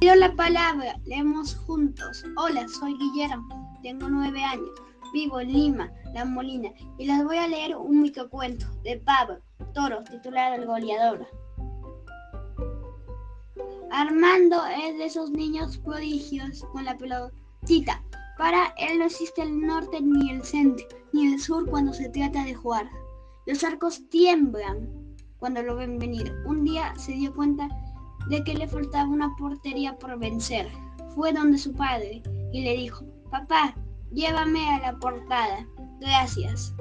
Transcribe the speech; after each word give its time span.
dio 0.00 0.14
la 0.14 0.32
palabra. 0.34 0.98
Leemos 1.04 1.56
juntos. 1.56 2.24
Hola, 2.36 2.66
soy 2.68 2.96
Guillermo. 2.98 3.78
Tengo 3.82 4.08
nueve 4.08 4.42
años. 4.42 4.70
Vivo 5.12 5.40
en 5.40 5.52
Lima, 5.52 5.90
La 6.12 6.24
Molina. 6.24 6.70
Y 6.98 7.06
les 7.06 7.24
voy 7.24 7.36
a 7.36 7.48
leer 7.48 7.76
un 7.76 8.02
microcuento 8.02 8.66
de 8.84 8.98
Pablo 8.98 9.38
Toro, 9.74 10.04
titulado 10.04 10.54
El 10.54 10.66
Goleador. 10.66 11.26
Armando 13.90 14.64
es 14.66 14.98
de 14.98 15.06
esos 15.06 15.30
niños 15.30 15.78
prodigios 15.78 16.64
con 16.72 16.84
la 16.84 16.96
pelotita. 16.96 18.02
Para 18.36 18.74
él 18.76 18.98
no 18.98 19.06
existe 19.06 19.42
el 19.42 19.60
norte 19.60 20.00
ni 20.00 20.30
el 20.30 20.44
centro, 20.44 20.86
ni 21.12 21.32
el 21.32 21.40
sur 21.40 21.68
cuando 21.68 21.92
se 21.92 22.08
trata 22.10 22.44
de 22.44 22.54
jugar. 22.54 22.88
Los 23.46 23.64
arcos 23.64 24.08
tiemblan 24.10 25.16
cuando 25.38 25.62
lo 25.62 25.76
ven 25.76 25.98
venir. 25.98 26.32
Un 26.46 26.64
día 26.64 26.94
se 26.96 27.12
dio 27.12 27.34
cuenta 27.34 27.68
de 28.28 28.44
que 28.44 28.54
le 28.54 28.68
faltaba 28.68 29.08
una 29.08 29.34
portería 29.36 29.96
por 29.98 30.18
vencer. 30.18 30.68
Fue 31.14 31.32
donde 31.32 31.58
su 31.58 31.72
padre 31.72 32.22
y 32.52 32.62
le 32.62 32.74
dijo, 32.74 33.04
papá, 33.30 33.74
llévame 34.12 34.68
a 34.70 34.80
la 34.80 34.98
portada. 34.98 35.66
Gracias. 36.00 36.74